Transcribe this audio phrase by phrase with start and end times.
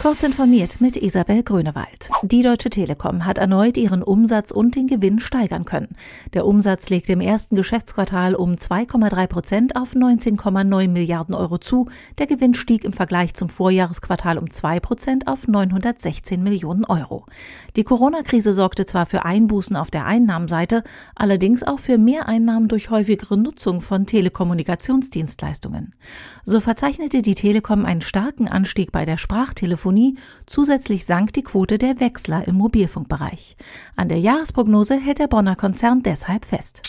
[0.00, 2.08] Kurz informiert mit Isabel Grünewald.
[2.22, 5.96] Die Deutsche Telekom hat erneut ihren Umsatz und den Gewinn steigern können.
[6.34, 11.88] Der Umsatz legte im ersten Geschäftsquartal um 2,3 Prozent auf 19,9 Milliarden Euro zu.
[12.18, 17.26] Der Gewinn stieg im Vergleich zum Vorjahresquartal um 2 Prozent auf 916 Millionen Euro.
[17.74, 20.84] Die Corona-Krise sorgte zwar für Einbußen auf der Einnahmenseite,
[21.16, 25.96] allerdings auch für Mehreinnahmen durch häufigere Nutzung von Telekommunikationsdienstleistungen.
[26.44, 30.16] So verzeichnete die Telekom einen starken Anstieg bei der Sprachtelefonie Telefonie.
[30.46, 33.56] Zusätzlich sank die Quote der Wechsler im Mobilfunkbereich.
[33.96, 36.82] An der Jahresprognose hält der Bonner Konzern deshalb fest.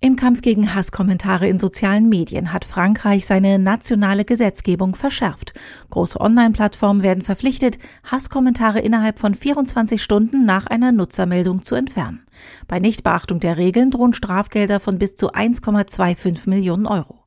[0.00, 5.54] Im Kampf gegen Hasskommentare in sozialen Medien hat Frankreich seine nationale Gesetzgebung verschärft.
[5.88, 12.26] Große Online-Plattformen werden verpflichtet, Hasskommentare innerhalb von 24 Stunden nach einer Nutzermeldung zu entfernen.
[12.68, 17.23] Bei Nichtbeachtung der Regeln drohen Strafgelder von bis zu 1,25 Millionen Euro.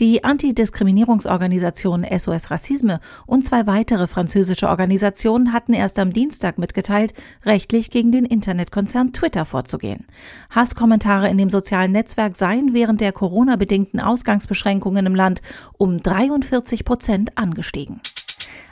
[0.00, 7.90] Die Antidiskriminierungsorganisation SOS Rassisme und zwei weitere französische Organisationen hatten erst am Dienstag mitgeteilt, rechtlich
[7.90, 10.06] gegen den Internetkonzern Twitter vorzugehen.
[10.50, 15.42] Hasskommentare in dem sozialen Netzwerk seien während der Corona-bedingten Ausgangsbeschränkungen im Land
[15.78, 18.00] um 43 Prozent angestiegen.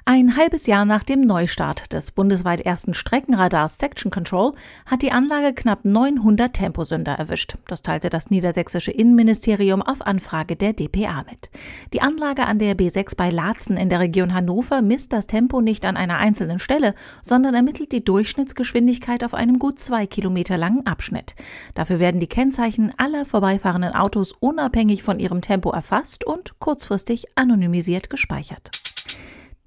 [0.07, 4.55] Ein halbes Jahr nach dem Neustart des bundesweit ersten Streckenradars Section Control
[4.87, 7.59] hat die Anlage knapp 900 Temposünder erwischt.
[7.69, 11.51] Das teilte das niedersächsische Innenministerium auf Anfrage der DPA mit.
[11.93, 15.85] Die Anlage an der B6 bei Laatzen in der Region Hannover misst das Tempo nicht
[15.85, 21.35] an einer einzelnen Stelle, sondern ermittelt die Durchschnittsgeschwindigkeit auf einem gut zwei Kilometer langen Abschnitt.
[21.75, 28.09] Dafür werden die Kennzeichen aller vorbeifahrenden Autos unabhängig von ihrem Tempo erfasst und kurzfristig anonymisiert
[28.09, 28.80] gespeichert.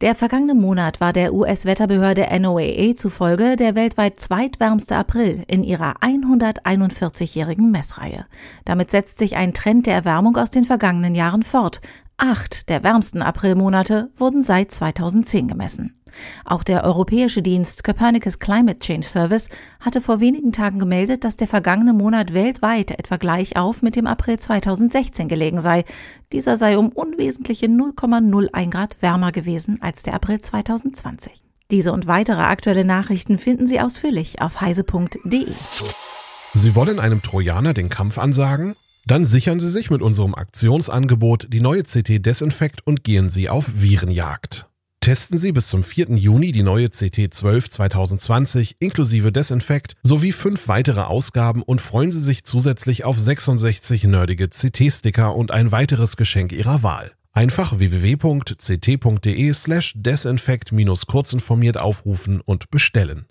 [0.02, 7.72] Der vergangene Monat war der US-Wetterbehörde NOAA zufolge der weltweit zweitwärmste April in ihrer 141-jährigen
[7.72, 8.26] Messreihe.
[8.66, 11.80] Damit setzt sich ein Trend der Erwärmung aus den vergangenen Jahren fort.
[12.18, 16.03] Acht der wärmsten Aprilmonate wurden seit 2010 gemessen.
[16.46, 21.48] Auch der europäische Dienst Copernicus Climate Change Service hatte vor wenigen Tagen gemeldet, dass der
[21.48, 25.86] vergangene Monat weltweit etwa gleich auf mit dem April 2016 gelegen sei.
[26.32, 31.32] Dieser sei um unwesentliche 0,01 Grad wärmer gewesen als der April 2020.
[31.72, 35.48] Diese und weitere aktuelle Nachrichten finden Sie ausführlich auf heise.de.
[36.54, 38.76] Sie wollen einem Trojaner den Kampf ansagen?
[39.06, 43.82] Dann sichern Sie sich mit unserem Aktionsangebot die neue CT Desinfekt und gehen Sie auf
[43.82, 44.68] Virenjagd.
[45.04, 46.16] Testen Sie bis zum 4.
[46.16, 52.46] Juni die neue CT12 2020 inklusive Desinfekt sowie fünf weitere Ausgaben und freuen Sie sich
[52.46, 57.12] zusätzlich auf 66 nerdige CT-Sticker und ein weiteres Geschenk Ihrer Wahl.
[57.34, 63.26] Einfach www.ct.de slash desinfekt-kurzinformiert aufrufen und bestellen.